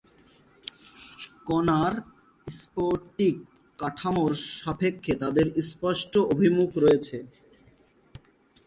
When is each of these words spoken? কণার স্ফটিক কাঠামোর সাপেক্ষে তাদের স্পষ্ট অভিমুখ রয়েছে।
কণার 1.47 1.93
স্ফটিক 2.47 3.35
কাঠামোর 3.79 4.31
সাপেক্ষে 4.57 5.13
তাদের 5.21 5.47
স্পষ্ট 5.69 6.13
অভিমুখ 6.33 6.69
রয়েছে। 6.77 7.17